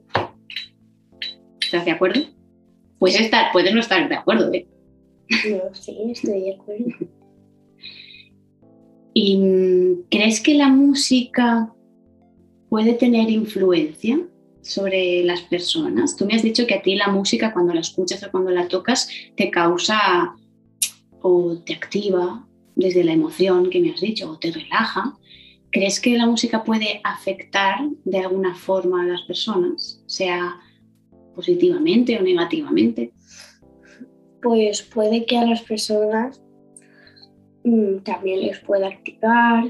¿estás 1.62 1.86
de 1.86 1.91
acuerdo? 1.91 2.22
Puedes, 2.98 3.20
estar, 3.22 3.51
puedes 3.51 3.72
no 3.74 3.79
estar 3.79 4.10
de 4.10 4.15
acuerdo, 4.15 4.51
¿eh? 4.53 4.67
No, 5.50 5.74
sí, 5.74 5.98
estoy 6.12 6.42
de 6.42 6.56
acuerdo. 6.56 6.86
¿Y 9.14 9.38
mm, 9.38 10.04
crees 10.10 10.42
que 10.42 10.54
la 10.54 10.70
música 10.70 11.74
puede 12.70 12.94
tener 12.94 13.30
influencia 13.30 14.20
sobre 14.62 15.24
las 15.24 15.42
personas? 15.42 16.16
Tú 16.16 16.26
me 16.26 16.36
has 16.36 16.44
dicho 16.44 16.66
que 16.66 16.76
a 16.76 16.82
ti 16.82 16.96
la 16.96 17.10
música 17.10 17.54
cuando 17.54 17.74
la 17.74 17.82
escuchas 17.82 18.24
o 18.24 18.32
cuando 18.32 18.52
la 18.52 18.68
tocas 18.68 19.10
te 19.36 19.50
causa 19.50 20.36
o 21.22 21.58
te 21.58 21.74
activa 21.74 22.48
desde 22.76 23.04
la 23.04 23.14
emoción 23.14 23.70
que 23.70 23.80
me 23.80 23.92
has 23.92 24.02
dicho 24.02 24.32
o 24.32 24.38
te 24.38 24.52
relaja. 24.52 25.18
¿Crees 25.72 26.00
que 26.00 26.18
la 26.18 26.26
música 26.26 26.64
puede 26.64 27.00
afectar 27.04 27.80
de 28.04 28.20
alguna 28.20 28.56
forma 28.56 29.04
a 29.04 29.06
las 29.06 29.22
personas, 29.22 30.04
sea 30.06 30.60
positivamente 31.36 32.18
o 32.18 32.22
negativamente? 32.22 33.14
Pues 34.41 34.81
puede 34.81 35.25
que 35.25 35.38
a 35.38 35.45
las 35.45 35.62
personas 35.62 36.41
mm, 37.63 37.98
también 38.00 38.41
les 38.41 38.60
pueda 38.60 38.88
activar 38.88 39.65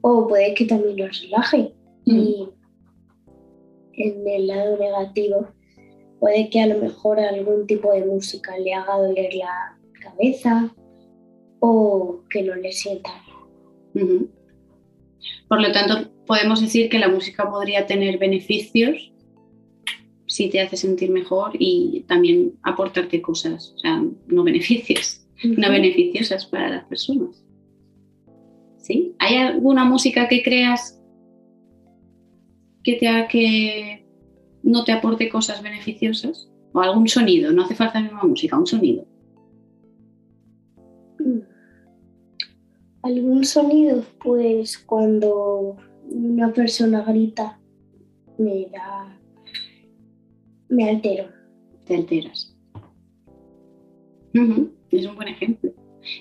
o 0.00 0.28
puede 0.28 0.54
que 0.54 0.64
también 0.64 0.96
los 0.96 1.20
relaje. 1.22 1.72
Y 2.04 2.48
en 3.94 4.28
el 4.28 4.46
lado 4.46 4.76
negativo 4.78 5.48
puede 6.20 6.48
que 6.50 6.60
a 6.60 6.66
lo 6.66 6.78
mejor 6.78 7.18
algún 7.18 7.66
tipo 7.66 7.92
de 7.92 8.04
música 8.04 8.56
le 8.58 8.74
haga 8.74 8.96
doler 8.96 9.34
la 9.34 9.76
cabeza 10.00 10.74
o 11.60 12.20
que 12.30 12.42
no 12.42 12.54
le 12.54 12.72
sienta. 12.72 13.10
Por 15.48 15.60
lo 15.60 15.72
tanto, 15.72 16.10
podemos 16.26 16.60
decir 16.60 16.88
que 16.88 16.98
la 16.98 17.08
música 17.08 17.50
podría 17.50 17.86
tener 17.86 18.18
beneficios 18.18 19.12
si 20.36 20.50
te 20.50 20.60
hace 20.60 20.76
sentir 20.76 21.10
mejor 21.10 21.52
y 21.58 22.04
también 22.06 22.58
aportarte 22.62 23.22
cosas, 23.22 23.72
o 23.74 23.78
sea, 23.78 24.04
no 24.26 24.44
beneficios, 24.44 25.26
no 25.42 25.70
beneficiosas 25.70 26.44
para 26.44 26.68
las 26.68 26.84
personas. 26.84 27.42
¿Sí? 28.76 29.14
¿Hay 29.18 29.36
alguna 29.36 29.86
música 29.86 30.28
que 30.28 30.42
creas 30.42 31.02
que 32.84 32.96
te 32.96 33.08
haga 33.08 33.28
que 33.28 34.06
no 34.62 34.84
te 34.84 34.92
aporte 34.92 35.30
cosas 35.30 35.62
beneficiosas? 35.62 36.50
O 36.72 36.80
algún 36.80 37.08
sonido, 37.08 37.50
no 37.52 37.62
hace 37.62 37.74
falta 37.74 37.98
la 37.98 38.04
misma 38.04 38.24
música, 38.24 38.58
un 38.58 38.66
sonido. 38.66 39.06
Mm. 41.18 41.40
¿Algún 43.02 43.44
sonido? 43.46 44.04
Pues 44.22 44.76
cuando 44.76 45.78
una 46.10 46.52
persona 46.52 47.00
grita 47.02 47.58
me 48.36 48.66
da... 48.66 49.18
me 50.68 50.88
altero. 50.88 51.28
te 51.84 51.96
alteras. 51.96 52.52
Es 54.90 55.06
un 55.06 55.16
buen 55.16 55.28
ejemplo. 55.28 55.72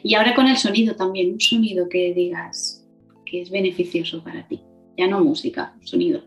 Y 0.03 0.15
ahora 0.15 0.33
con 0.33 0.47
el 0.47 0.57
sonido 0.57 0.95
también, 0.95 1.33
un 1.33 1.39
sonido 1.39 1.89
que 1.89 2.13
digas 2.13 2.87
que 3.25 3.41
es 3.41 3.49
beneficioso 3.49 4.23
para 4.23 4.47
ti. 4.47 4.61
Ya 4.97 5.07
no 5.07 5.23
música, 5.23 5.75
sonido. 5.83 6.23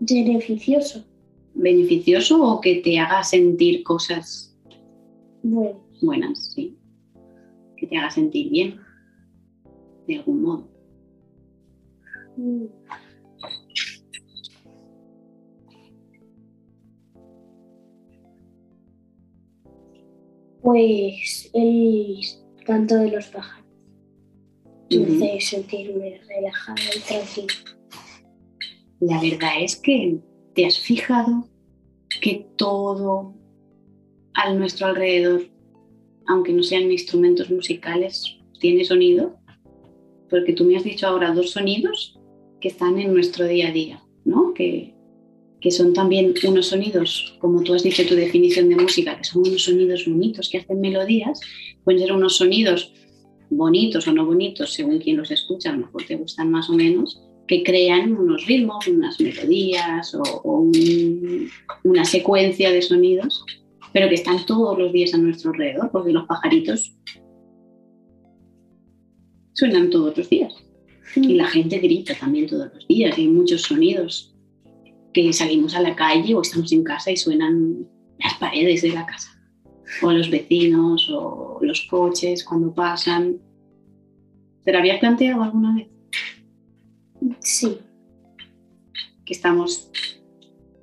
Beneficioso. 0.00 1.04
Beneficioso 1.54 2.42
o 2.42 2.60
que 2.60 2.76
te 2.76 2.98
haga 2.98 3.22
sentir 3.22 3.84
cosas 3.84 4.58
Bueno, 5.42 5.84
buenas, 6.02 6.52
sí. 6.52 6.76
Que 7.76 7.86
te 7.86 7.96
haga 7.96 8.10
sentir 8.10 8.50
bien, 8.50 8.80
de 10.08 10.16
algún 10.16 10.42
modo. 10.42 10.68
mm, 12.36 12.64
pues 20.64 21.50
el 21.52 22.20
canto 22.64 22.94
de 22.96 23.10
los 23.10 23.26
pájaros 23.26 23.66
me 24.90 25.36
hace 25.36 25.40
sentirme 25.40 26.22
relajada 26.26 26.80
y 26.96 27.00
tranquila. 27.00 27.54
La 29.00 29.20
verdad 29.20 29.62
es 29.62 29.76
que 29.76 30.18
te 30.54 30.64
has 30.64 30.78
fijado 30.78 31.46
que 32.22 32.46
todo 32.56 33.34
a 34.32 34.54
nuestro 34.54 34.86
alrededor, 34.86 35.42
aunque 36.28 36.54
no 36.54 36.62
sean 36.62 36.90
instrumentos 36.90 37.50
musicales, 37.50 38.38
tiene 38.58 38.86
sonido. 38.86 39.36
Porque 40.30 40.54
tú 40.54 40.64
me 40.64 40.76
has 40.76 40.84
dicho 40.84 41.06
ahora 41.06 41.34
dos 41.34 41.50
sonidos 41.50 42.18
que 42.62 42.68
están 42.68 42.98
en 42.98 43.12
nuestro 43.12 43.46
día 43.46 43.68
a 43.68 43.72
día, 43.72 44.02
¿no? 44.24 44.54
Que, 44.54 44.93
que 45.64 45.70
son 45.70 45.94
también 45.94 46.34
unos 46.46 46.66
sonidos, 46.66 47.38
como 47.40 47.62
tú 47.62 47.72
has 47.72 47.82
dicho 47.82 48.06
tu 48.06 48.14
definición 48.14 48.68
de 48.68 48.76
música, 48.76 49.16
que 49.16 49.24
son 49.24 49.48
unos 49.48 49.64
sonidos 49.64 50.04
bonitos 50.06 50.50
que 50.50 50.58
hacen 50.58 50.78
melodías, 50.78 51.40
pueden 51.84 52.00
ser 52.02 52.12
unos 52.12 52.36
sonidos 52.36 52.92
bonitos 53.48 54.06
o 54.06 54.12
no 54.12 54.26
bonitos, 54.26 54.74
según 54.74 54.98
quien 54.98 55.16
los 55.16 55.30
escucha, 55.30 55.70
a 55.70 55.72
lo 55.72 55.86
mejor 55.86 56.04
te 56.04 56.16
gustan 56.16 56.50
más 56.50 56.68
o 56.68 56.74
menos, 56.74 57.18
que 57.48 57.62
crean 57.62 58.12
unos 58.12 58.44
ritmos, 58.44 58.86
unas 58.88 59.18
melodías 59.18 60.14
o, 60.14 60.70
una 61.82 62.04
secuencia 62.04 62.70
de 62.70 62.82
sonidos, 62.82 63.42
pero 63.94 64.10
que 64.10 64.16
están 64.16 64.44
todos 64.44 64.78
los 64.78 64.92
días 64.92 65.14
a 65.14 65.16
nuestro 65.16 65.52
alrededor, 65.52 65.90
porque 65.90 66.12
los 66.12 66.26
pajaritos 66.26 66.94
suenan 69.54 69.88
todos 69.88 70.14
los 70.14 70.28
días. 70.28 70.52
Y 71.16 71.36
la 71.36 71.46
gente 71.46 71.78
grita 71.78 72.14
también 72.14 72.48
todos 72.48 72.68
los 72.74 72.86
días, 72.86 73.16
y 73.16 73.22
hay 73.22 73.28
muchos 73.28 73.62
sonidos 73.62 74.33
que 75.14 75.32
salimos 75.32 75.74
a 75.74 75.80
la 75.80 75.96
calle 75.96 76.34
o 76.34 76.42
estamos 76.42 76.70
en 76.72 76.84
casa 76.84 77.10
y 77.10 77.16
suenan 77.16 77.88
las 78.18 78.34
paredes 78.34 78.82
de 78.82 78.90
la 78.90 79.06
casa, 79.06 79.30
o 80.02 80.12
los 80.12 80.28
vecinos, 80.28 81.08
o 81.10 81.58
los 81.62 81.86
coches 81.88 82.44
cuando 82.44 82.74
pasan. 82.74 83.38
¿Te 84.64 84.72
lo 84.72 84.78
habías 84.78 84.98
planteado 84.98 85.42
alguna 85.42 85.74
vez? 85.76 85.88
Sí. 87.40 87.78
Que 89.24 89.32
estamos 89.32 89.90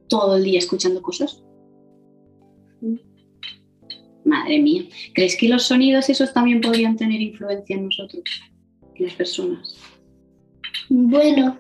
todo 0.08 0.38
el 0.38 0.44
día 0.44 0.60
escuchando 0.60 1.02
cosas. 1.02 1.44
Madre 4.24 4.60
mía. 4.60 4.84
¿Crees 5.14 5.36
que 5.36 5.50
los 5.50 5.64
sonidos 5.64 6.10
esos 6.10 6.34
también 6.34 6.62
podrían 6.62 6.96
tener 6.96 7.20
influencia 7.20 7.76
en 7.76 7.86
nosotros, 7.86 8.24
en 8.96 9.06
las 9.06 9.16
personas? 9.16 9.76
Bueno, 10.90 11.58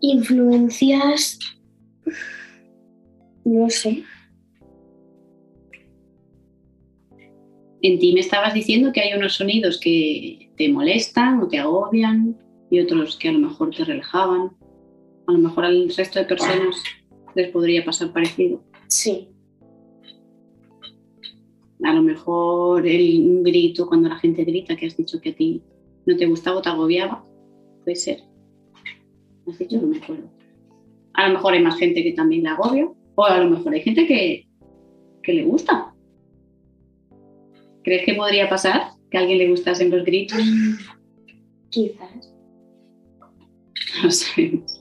influencias, 0.00 1.38
no 3.44 3.68
sé. 3.70 4.04
En 7.82 7.98
ti 7.98 8.12
me 8.12 8.20
estabas 8.20 8.52
diciendo 8.52 8.92
que 8.92 9.00
hay 9.00 9.14
unos 9.14 9.34
sonidos 9.34 9.80
que 9.80 10.50
te 10.56 10.68
molestan 10.68 11.40
o 11.40 11.48
te 11.48 11.58
agobian 11.58 12.36
y 12.70 12.80
otros 12.80 13.16
que 13.16 13.28
a 13.28 13.32
lo 13.32 13.38
mejor 13.38 13.74
te 13.74 13.84
relajaban. 13.84 14.50
A 15.26 15.32
lo 15.32 15.38
mejor 15.38 15.64
al 15.64 15.88
resto 15.88 16.18
de 16.18 16.26
personas 16.26 16.76
les 17.34 17.50
podría 17.50 17.84
pasar 17.84 18.12
parecido. 18.12 18.62
Sí. 18.88 19.28
A 21.82 21.94
lo 21.94 22.02
mejor 22.02 22.86
el, 22.86 23.42
grito, 23.42 23.86
cuando 23.86 24.10
la 24.10 24.16
gente 24.16 24.44
grita, 24.44 24.76
que 24.76 24.86
has 24.86 24.96
dicho 24.96 25.20
que 25.20 25.30
a 25.30 25.34
ti 25.34 25.62
no 26.04 26.16
te 26.16 26.26
gustaba 26.26 26.58
o 26.58 26.62
te 26.62 26.68
agobiaba, 26.68 27.24
puede 27.84 27.96
ser. 27.96 28.29
Has 29.50 29.58
dicho, 29.58 29.80
no 29.80 29.88
me 29.88 29.98
acuerdo. 29.98 30.30
A 31.14 31.28
lo 31.28 31.34
mejor 31.34 31.54
hay 31.54 31.62
más 31.62 31.76
gente 31.76 32.02
que 32.02 32.12
también 32.12 32.44
le 32.44 32.50
agobia, 32.50 32.88
o 33.14 33.24
a 33.24 33.38
lo 33.38 33.50
mejor 33.50 33.74
hay 33.74 33.82
gente 33.82 34.06
que, 34.06 34.46
que 35.22 35.32
le 35.32 35.44
gusta. 35.44 35.94
¿Crees 37.82 38.04
que 38.04 38.14
podría 38.14 38.48
pasar 38.48 38.92
que 39.10 39.18
a 39.18 39.20
alguien 39.20 39.38
le 39.38 39.50
gustasen 39.50 39.90
los 39.90 40.04
gritos? 40.04 40.38
Quizás. 41.70 42.34
No 44.02 44.10
sabemos. 44.10 44.78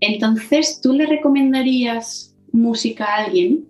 Entonces, 0.00 0.80
¿tú 0.80 0.92
le 0.92 1.06
recomendarías 1.06 2.36
música 2.52 3.04
a 3.04 3.24
alguien? 3.24 3.68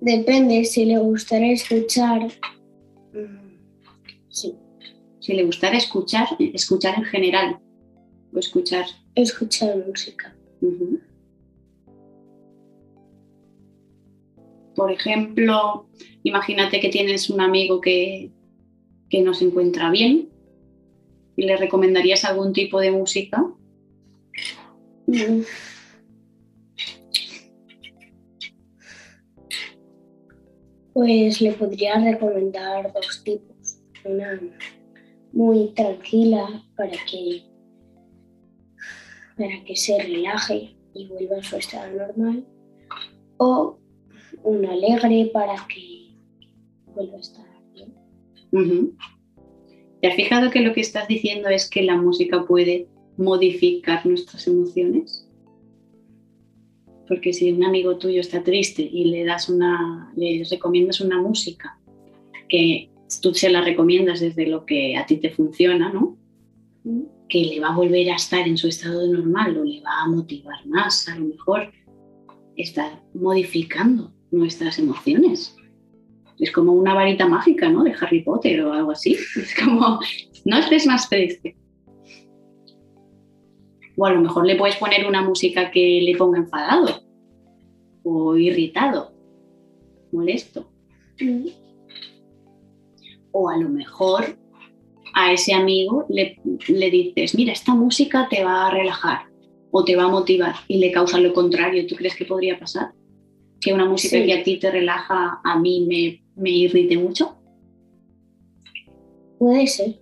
Depende, 0.00 0.64
si 0.64 0.84
le 0.84 0.98
gustara 0.98 1.46
escuchar. 1.46 2.28
Sí, 4.36 4.54
Si 5.20 5.32
le 5.32 5.44
gustara 5.44 5.78
escuchar, 5.78 6.28
escuchar 6.38 6.94
en 6.98 7.04
general. 7.04 7.58
O 8.34 8.38
escuchar. 8.38 8.84
escuchar 9.14 9.82
música. 9.86 10.36
Por 14.74 14.92
ejemplo, 14.92 15.88
imagínate 16.22 16.80
que 16.80 16.90
tienes 16.90 17.30
un 17.30 17.40
amigo 17.40 17.80
que, 17.80 18.30
que 19.08 19.22
no 19.22 19.32
se 19.32 19.46
encuentra 19.46 19.90
bien 19.90 20.28
y 21.34 21.46
le 21.46 21.56
recomendarías 21.56 22.26
algún 22.26 22.52
tipo 22.52 22.78
de 22.78 22.90
música. 22.90 23.42
Mm. 25.06 25.40
Pues 30.92 31.40
le 31.40 31.52
podría 31.52 31.98
recomendar 31.98 32.92
dos 32.92 33.24
tipos. 33.24 33.55
Una 34.08 34.40
muy 35.32 35.68
tranquila 35.74 36.64
para 36.76 36.96
que, 37.10 37.42
para 39.36 39.64
que 39.64 39.76
se 39.76 40.00
relaje 40.02 40.76
y 40.94 41.06
vuelva 41.08 41.38
a 41.38 41.42
su 41.42 41.56
estado 41.56 41.94
normal. 41.94 42.46
O 43.38 43.78
una 44.44 44.72
alegre 44.72 45.30
para 45.32 45.54
que 45.68 46.14
vuelva 46.94 47.16
a 47.16 47.20
estar 47.20 47.46
bien. 47.74 48.96
¿Te 50.00 50.08
has 50.08 50.14
fijado 50.14 50.50
que 50.50 50.60
lo 50.60 50.72
que 50.72 50.80
estás 50.80 51.08
diciendo 51.08 51.48
es 51.48 51.68
que 51.68 51.82
la 51.82 51.96
música 51.96 52.44
puede 52.46 52.88
modificar 53.16 54.06
nuestras 54.06 54.46
emociones? 54.46 55.28
Porque 57.08 57.32
si 57.32 57.52
un 57.52 57.64
amigo 57.64 57.98
tuyo 57.98 58.20
está 58.20 58.42
triste 58.42 58.82
y 58.82 59.06
le 59.06 59.24
das 59.24 59.48
una, 59.48 60.12
le 60.16 60.44
recomiendas 60.50 61.00
una 61.00 61.20
música 61.20 61.78
que 62.48 62.90
tú 63.20 63.34
se 63.34 63.50
la 63.50 63.60
recomiendas 63.60 64.20
desde 64.20 64.46
lo 64.46 64.66
que 64.66 64.96
a 64.96 65.06
ti 65.06 65.16
te 65.18 65.30
funciona, 65.30 65.92
¿no? 65.92 66.16
Que 67.28 67.44
le 67.44 67.60
va 67.60 67.68
a 67.68 67.76
volver 67.76 68.10
a 68.10 68.16
estar 68.16 68.46
en 68.46 68.56
su 68.56 68.68
estado 68.68 69.06
normal 69.06 69.56
o 69.58 69.64
le 69.64 69.80
va 69.80 70.02
a 70.02 70.08
motivar 70.08 70.66
más, 70.66 71.08
a 71.08 71.16
lo 71.16 71.26
mejor 71.26 71.72
está 72.56 73.00
modificando 73.14 74.12
nuestras 74.30 74.78
emociones. 74.78 75.56
Es 76.38 76.52
como 76.52 76.72
una 76.72 76.94
varita 76.94 77.26
mágica, 77.26 77.68
¿no? 77.68 77.82
De 77.82 77.94
Harry 77.98 78.22
Potter 78.22 78.62
o 78.62 78.72
algo 78.72 78.90
así. 78.90 79.16
Es 79.36 79.54
como, 79.54 80.00
no 80.44 80.58
estés 80.58 80.86
más 80.86 81.08
triste. 81.08 81.56
O 83.96 84.04
a 84.04 84.12
lo 84.12 84.20
mejor 84.20 84.46
le 84.46 84.56
puedes 84.56 84.76
poner 84.76 85.06
una 85.06 85.22
música 85.22 85.70
que 85.70 86.00
le 86.02 86.16
ponga 86.16 86.38
enfadado 86.38 87.02
o 88.02 88.36
irritado, 88.36 89.12
molesto. 90.12 90.70
O 93.38 93.48
a 93.50 93.56
lo 93.58 93.68
mejor 93.68 94.38
a 95.14 95.32
ese 95.32 95.52
amigo 95.52 96.06
le, 96.08 96.38
le 96.68 96.90
dices, 96.90 97.34
mira, 97.34 97.52
esta 97.52 97.74
música 97.74 98.28
te 98.30 98.42
va 98.42 98.66
a 98.66 98.70
relajar 98.70 99.26
o 99.70 99.84
te 99.84 99.94
va 99.96 100.04
a 100.04 100.08
motivar 100.08 100.54
y 100.68 100.78
le 100.78 100.90
causa 100.90 101.18
lo 101.20 101.34
contrario. 101.34 101.86
¿Tú 101.86 101.96
crees 101.96 102.16
que 102.16 102.24
podría 102.24 102.58
pasar? 102.58 102.92
Que 103.60 103.74
una 103.74 103.84
música 103.84 104.16
Sí. 104.16 104.24
que 104.26 104.32
a 104.34 104.42
ti 104.42 104.58
te 104.58 104.70
relaja, 104.70 105.40
a 105.44 105.58
mí 105.58 105.84
me, 105.86 106.22
me 106.42 106.50
irrite 106.50 106.96
mucho. 106.96 107.36
Puede 109.38 109.66
ser. 109.66 109.98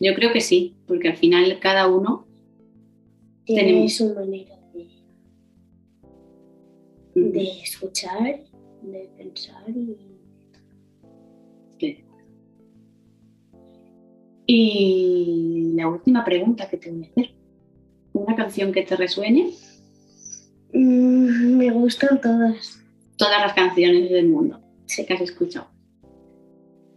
Yo 0.00 0.14
creo 0.14 0.32
que 0.32 0.40
sí, 0.40 0.74
porque 0.86 1.08
al 1.08 1.16
final 1.16 1.58
cada 1.60 1.86
uno 1.88 2.26
Tiene 3.44 3.62
Tenemos- 3.62 3.94
su 3.94 4.14
manera 4.14 4.56
de, 4.72 4.84
mm, 7.14 7.30
de 7.32 7.42
escuchar, 7.62 8.44
de 8.82 9.10
pensar 9.16 9.64
y 9.68 9.96
Y 14.46 15.72
la 15.74 15.88
última 15.88 16.24
pregunta 16.24 16.68
que 16.68 16.76
te 16.76 16.90
voy 16.90 17.04
a 17.04 17.08
hacer. 17.10 17.34
¿Una 18.12 18.36
canción 18.36 18.72
que 18.72 18.82
te 18.82 18.96
resuene? 18.96 19.50
Mm, 20.72 21.56
me 21.56 21.70
gustan 21.70 22.20
todas. 22.20 22.80
Todas 23.16 23.40
las 23.40 23.52
canciones 23.54 24.10
del 24.10 24.28
mundo 24.28 24.60
Sí. 24.86 25.04
que 25.06 25.14
has 25.14 25.20
escuchado. 25.20 25.66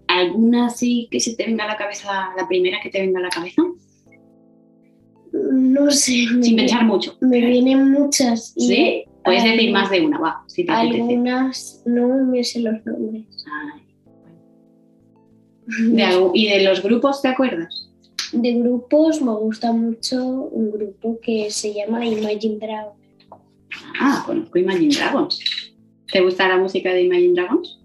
¿Alguna 0.08 0.68
así 0.68 1.08
que 1.12 1.20
se 1.20 1.36
te 1.36 1.46
venga 1.46 1.66
a 1.66 1.68
la 1.68 1.78
cabeza, 1.78 2.30
la 2.38 2.48
primera 2.48 2.80
que 2.82 2.90
te 2.90 3.02
venga 3.02 3.20
a 3.20 3.24
la 3.24 3.30
cabeza? 3.30 3.62
No 5.52 5.92
sé. 5.92 6.26
me- 6.34 6.44
Sin 6.44 6.56
pensar 6.56 6.86
mucho. 6.86 7.18
Me 7.22 7.40
vienen 7.46 7.92
muchas. 7.92 8.54
y 8.56 8.68
¿Sí? 8.68 9.04
Puedes 9.24 9.44
decir 9.44 9.72
más 9.72 9.90
de 9.90 10.06
una, 10.06 10.20
va, 10.20 10.44
si 10.48 10.66
te 10.66 10.72
apetece. 10.72 11.02
Algunas 11.02 11.82
no 11.86 12.08
me 12.26 12.44
sé 12.44 12.60
los 12.62 12.86
nombres. 12.86 13.26
Ay. 13.74 13.82
De 15.68 16.30
¿Y 16.34 16.50
de 16.50 16.64
los 16.64 16.82
grupos 16.84 17.22
te 17.22 17.28
acuerdas? 17.30 17.90
De 18.32 18.54
grupos 18.54 19.22
me 19.22 19.34
gusta 19.34 19.72
mucho 19.72 20.24
un 20.24 20.72
grupo 20.72 21.20
que 21.22 21.50
se 21.52 21.74
llama 21.74 22.06
Imagine 22.06 22.58
Dragons. 22.58 23.00
Ah, 24.00 24.24
conozco 24.26 24.58
Imagine 24.60 24.94
Dragons. 24.96 25.40
¿Te 26.12 26.22
gusta 26.22 26.48
la 26.48 26.58
música 26.58 26.94
de 26.94 27.04
Imagine 27.04 27.34
Dragons? 27.34 27.80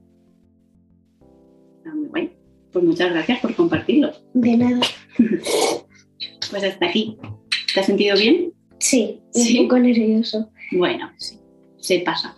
Está 1.78 1.94
muy 1.94 2.08
guay. 2.08 2.32
Pues 2.72 2.84
muchas 2.84 3.10
gracias 3.12 3.40
por 3.40 3.54
compartirlo. 3.54 4.12
De 4.34 4.56
nada. 4.56 4.80
Pues 6.50 6.64
hasta 6.64 6.86
aquí. 6.86 7.16
¿Te 7.72 7.78
has 7.78 7.86
sentido 7.86 8.16
bien? 8.16 8.52
Sí, 8.78 9.20
un 9.34 9.42
Sí. 9.42 9.58
poco 9.62 9.78
nervioso. 9.78 10.50
Bueno, 10.72 11.08
sí, 11.16 11.38
se 11.78 12.00
pasa. 12.00 12.36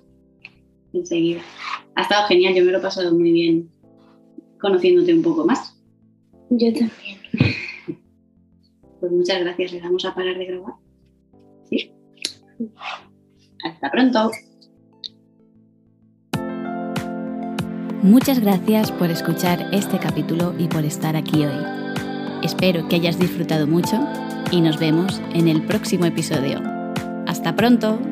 Enseguida. 0.93 1.41
Ha 1.95 2.03
estado 2.03 2.27
genial, 2.29 2.55
yo 2.55 2.63
me 2.63 2.73
lo 2.73 2.79
he 2.79 2.83
pasado 2.83 3.15
muy 3.15 3.33
bien 3.33 3.71
conociéndote 4.63 5.13
un 5.13 5.23
poco 5.23 5.45
más. 5.45 5.77
Yo 6.51 6.73
también. 6.73 7.19
Pues 9.01 9.11
muchas 9.11 9.41
gracias, 9.41 9.73
le 9.73 9.81
damos 9.81 10.05
a 10.05 10.15
parar 10.15 10.39
de 10.39 10.47
grabar. 10.47 10.75
¿Sí? 11.69 11.93
Hasta 13.65 13.91
pronto. 13.91 14.31
Muchas 18.05 18.39
gracias 18.39 18.93
por 18.93 19.11
escuchar 19.11 19.69
este 19.73 19.99
capítulo 19.99 20.55
y 20.57 20.69
por 20.69 20.85
estar 20.85 21.17
aquí 21.17 21.45
hoy. 21.45 21.65
Espero 22.45 22.87
que 22.87 22.95
hayas 22.95 23.19
disfrutado 23.19 23.67
mucho 23.67 23.99
y 24.53 24.61
nos 24.61 24.79
vemos 24.79 25.21
en 25.35 25.49
el 25.49 25.67
próximo 25.67 26.05
episodio. 26.05 26.61
¡Hasta 27.27 27.57
pronto! 27.57 28.12